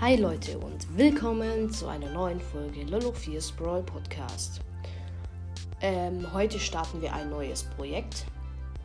Hi 0.00 0.16
Leute 0.16 0.58
und 0.58 0.96
willkommen 0.96 1.70
zu 1.70 1.86
einer 1.86 2.08
neuen 2.10 2.40
Folge 2.40 2.84
Lolo 2.84 3.10
4's 3.10 3.52
Brawl 3.52 3.82
Podcast. 3.82 4.62
Ähm, 5.82 6.26
heute 6.32 6.58
starten 6.58 7.02
wir 7.02 7.12
ein 7.12 7.28
neues 7.28 7.64
Projekt. 7.64 8.24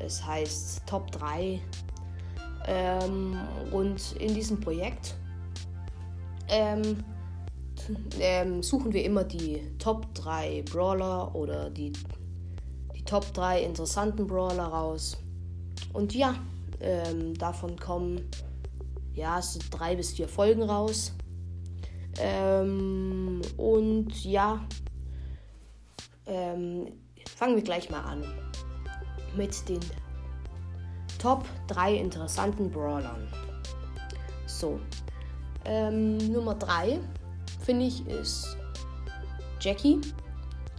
Es 0.00 0.26
heißt 0.26 0.82
Top 0.84 1.12
3. 1.12 1.60
Ähm, 2.66 3.38
und 3.70 4.16
in 4.18 4.34
diesem 4.34 4.58
Projekt 4.58 5.14
ähm, 6.48 7.04
ähm 8.18 8.60
suchen 8.64 8.92
wir 8.92 9.04
immer 9.04 9.22
die 9.22 9.62
Top 9.78 10.12
3 10.14 10.64
Brawler 10.68 11.32
oder 11.36 11.70
die, 11.70 11.92
die 12.96 13.04
Top 13.04 13.32
3 13.32 13.62
interessanten 13.62 14.26
Brawler 14.26 14.66
raus. 14.66 15.18
Und 15.92 16.16
ja, 16.16 16.34
ähm, 16.80 17.32
davon 17.38 17.78
kommen 17.78 18.28
ja, 19.16 19.38
es 19.38 19.54
sind 19.54 19.66
drei 19.70 19.96
bis 19.96 20.12
vier 20.12 20.28
Folgen 20.28 20.62
raus. 20.62 21.12
Ähm, 22.18 23.42
und 23.56 24.24
ja, 24.24 24.64
ähm, 26.26 26.92
fangen 27.36 27.56
wir 27.56 27.62
gleich 27.62 27.90
mal 27.90 28.02
an 28.02 28.24
mit 29.36 29.68
den 29.68 29.80
Top 31.18 31.44
3 31.68 31.94
interessanten 31.94 32.70
Brawlern. 32.70 33.26
So, 34.46 34.80
ähm, 35.64 36.18
Nummer 36.32 36.54
3 36.54 37.00
finde 37.64 37.86
ich 37.86 38.06
ist 38.06 38.56
Jackie. 39.60 40.00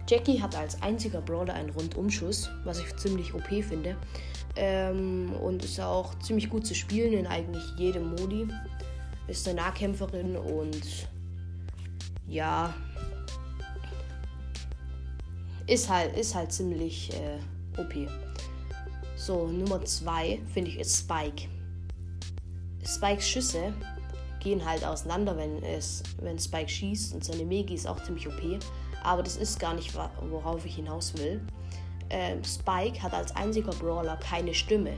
Jackie 0.08 0.42
hat 0.42 0.56
als 0.56 0.82
einziger 0.82 1.22
Brawler 1.22 1.54
einen 1.54 1.70
Rundumschuss, 1.72 2.50
was 2.64 2.80
ich 2.80 2.96
ziemlich 2.96 3.34
OP 3.34 3.48
finde. 3.48 3.98
Ähm, 4.56 5.34
und 5.42 5.64
ist 5.64 5.80
auch 5.80 6.18
ziemlich 6.20 6.50
gut 6.50 6.66
zu 6.66 6.74
spielen 6.74 7.14
in 7.14 7.28
eigentlich 7.28 7.64
jedem 7.78 8.16
Modi. 8.16 8.48
Ist 9.28 9.48
eine 9.48 9.58
Nahkämpferin 9.58 10.38
und 10.38 11.08
ja, 12.28 12.74
ist 15.68 15.90
halt, 15.90 16.18
ist 16.18 16.34
halt 16.34 16.52
ziemlich 16.52 17.12
äh, 17.14 17.80
OP. 17.80 18.10
So, 19.18 19.48
Nummer 19.48 19.84
2 19.84 20.40
finde 20.54 20.72
ich 20.72 20.80
ist 20.80 20.98
Spike. 20.98 21.50
Spikes 22.86 23.28
Schüsse 23.28 23.74
gehen 24.40 24.66
halt 24.66 24.86
auseinander, 24.86 25.36
wenn 25.36 25.62
es, 25.64 26.04
wenn 26.22 26.40
Spike 26.40 26.70
schießt 26.70 27.14
und 27.14 27.26
seine 27.26 27.44
Megi 27.44 27.74
ist 27.74 27.86
auch 27.86 28.02
ziemlich 28.02 28.28
OP. 28.28 28.60
Aber 29.08 29.24
das 29.24 29.38
ist 29.38 29.58
gar 29.58 29.74
nicht, 29.74 29.98
worauf 30.30 30.66
ich 30.66 30.76
hinaus 30.76 31.18
will 31.18 31.42
äh, 32.10 32.36
Spike 32.44 33.02
hat 33.02 33.14
als 33.14 33.36
einziger 33.36 33.72
Brawler 33.72 34.18
keine 34.18 34.54
Stimme. 34.54 34.94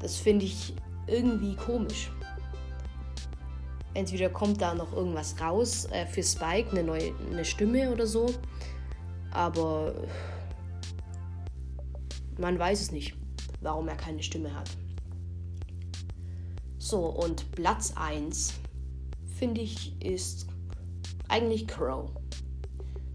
Das 0.00 0.16
finde 0.16 0.44
ich 0.44 0.74
irgendwie 1.06 1.54
komisch. 1.54 2.10
Entweder 3.94 4.28
kommt 4.28 4.60
da 4.60 4.74
noch 4.74 4.92
irgendwas 4.92 5.40
raus 5.40 5.86
äh, 5.86 6.06
für 6.06 6.22
Spike, 6.22 6.70
eine 6.70 6.82
neue 6.82 7.12
eine 7.30 7.44
Stimme 7.44 7.90
oder 7.92 8.06
so. 8.06 8.26
Aber 9.30 9.94
man 12.38 12.58
weiß 12.58 12.80
es 12.80 12.90
nicht, 12.90 13.16
warum 13.60 13.88
er 13.88 13.96
keine 13.96 14.22
Stimme 14.22 14.54
hat. 14.54 14.70
So, 16.78 16.98
und 16.98 17.50
Platz 17.52 17.92
1 17.96 18.54
finde 19.38 19.62
ich 19.62 20.00
ist 20.02 20.48
eigentlich 21.34 21.66
Crow. 21.66 22.10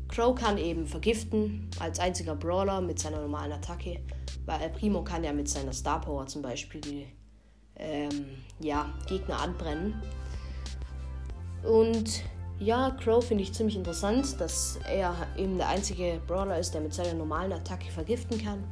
Crow 0.10 0.36
kann 0.36 0.58
eben 0.58 0.86
vergiften 0.86 1.70
als 1.80 2.00
einziger 2.00 2.36
Brawler 2.36 2.82
mit 2.82 3.00
seiner 3.00 3.22
normalen 3.22 3.54
Attacke, 3.54 4.02
weil 4.46 4.62
El 4.62 4.72
Primo 4.72 5.06
kann 5.06 5.24
ja 5.24 5.32
mit 5.32 5.48
seiner 5.48 5.72
Star 5.72 6.02
Power 6.02 6.28
zum 6.28 6.42
Beispiel 6.42 6.82
die 6.82 7.08
ähm, 7.78 8.26
ja, 8.60 8.94
Gegner 9.08 9.40
anbrennen. 9.40 10.02
Und 11.64 12.24
ja, 12.60 12.92
Crow 13.02 13.24
finde 13.24 13.44
ich 13.44 13.54
ziemlich 13.54 13.78
interessant, 13.78 14.42
dass 14.42 14.80
er 14.92 15.16
eben 15.38 15.58
der 15.58 15.70
einzige 15.70 16.20
Brawler 16.28 16.60
ist, 16.60 16.74
der 16.74 16.82
mit 16.82 16.94
seiner 16.94 17.14
normalen 17.14 17.54
Attacke 17.54 17.90
vergiften 17.90 18.38
kann. 18.38 18.66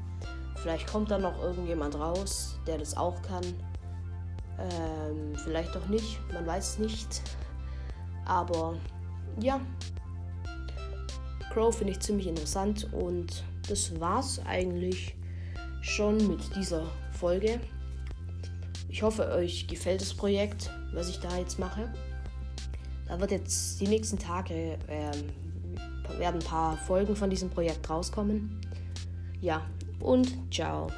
Vielleicht 0.58 0.88
kommt 0.88 1.10
da 1.10 1.18
noch 1.18 1.42
irgendjemand 1.42 1.98
raus, 1.98 2.60
der 2.68 2.80
das 2.80 2.98
auch 2.98 3.22
kann. 3.22 3.46
Ähm, 4.60 5.36
vielleicht 5.42 5.78
auch 5.78 5.88
nicht, 5.88 6.20
man 6.34 6.46
weiß 6.46 6.80
nicht. 6.80 7.22
Aber 8.26 8.76
ja, 9.40 9.62
Crow 11.52 11.76
finde 11.76 11.94
ich 11.94 12.00
ziemlich 12.02 12.28
interessant 12.28 12.88
und 12.94 13.44
das 13.68 14.00
war's 14.00 14.40
eigentlich 14.46 15.16
schon 15.82 16.18
mit 16.28 16.56
dieser 16.56 16.86
Folge. 17.12 17.60
Ich 18.90 19.02
hoffe, 19.02 19.28
euch 19.32 19.68
gefällt 19.68 20.02
das 20.02 20.14
Projekt, 20.14 20.72
was 20.94 21.10
ich 21.10 21.20
da 21.20 21.36
jetzt 21.38 21.58
mache. 21.58 21.92
Da 23.08 23.20
wird 23.20 23.32
jetzt 23.32 23.80
die 23.80 23.88
nächsten 23.88 24.20
Tage 24.20 24.78
äh, 24.88 26.20
werden 26.20 26.42
ein 26.42 26.48
paar 26.48 26.78
Folgen 26.78 27.16
von 27.16 27.30
diesem 27.30 27.50
Projekt 27.50 27.90
rauskommen. 27.90 28.62
Ja, 29.42 29.62
und 30.00 30.54
ciao. 30.54 30.92